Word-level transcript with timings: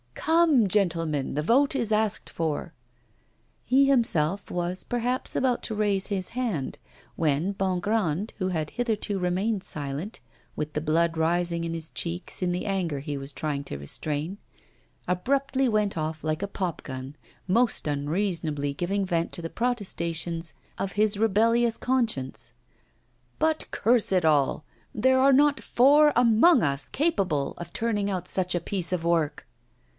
'Come, 0.15 0.67
gentlemen, 0.67 1.35
the 1.35 1.43
vote 1.43 1.75
is 1.75 1.91
asked 1.91 2.29
for.' 2.29 2.73
He 3.63 3.85
himself 3.85 4.49
was, 4.49 4.83
perhaps, 4.83 5.35
about 5.35 5.61
to 5.63 5.75
raise 5.75 6.07
his 6.07 6.29
hand, 6.29 6.79
when 7.15 7.51
Bongrand, 7.51 8.33
who 8.37 8.49
had 8.49 8.71
hitherto 8.71 9.19
remained 9.19 9.63
silent, 9.63 10.19
with 10.55 10.73
the 10.73 10.81
blood 10.81 11.17
rising 11.17 11.63
to 11.63 11.69
his 11.69 11.89
cheeks 11.91 12.41
in 12.41 12.51
the 12.51 12.65
anger 12.65 12.99
he 12.99 13.17
was 13.17 13.31
trying 13.31 13.63
to 13.65 13.77
restrain, 13.77 14.37
abruptly 15.07 15.67
went 15.69 15.97
off 15.97 16.23
like 16.23 16.41
a 16.41 16.47
pop 16.47 16.81
gun, 16.81 17.15
most 17.47 17.87
unseasonably 17.87 18.73
giving 18.73 19.05
vent 19.05 19.31
to 19.33 19.41
the 19.41 19.49
protestations 19.51 20.53
of 20.79 20.93
his 20.93 21.17
rebellious 21.19 21.77
conscience. 21.77 22.53
'But, 23.37 23.69
curse 23.69 24.11
it 24.11 24.25
all! 24.25 24.65
there 24.95 25.19
are 25.19 25.33
not 25.33 25.61
four 25.61 26.11
among 26.15 26.63
us 26.63 26.89
capable 26.89 27.53
of 27.57 27.71
turning 27.73 28.09
out 28.09 28.27
such 28.27 28.55
a 28.55 28.59
piece 28.61 28.91
of 28.91 29.03
work! 29.03 29.47